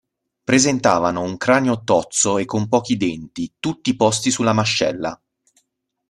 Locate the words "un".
1.21-1.37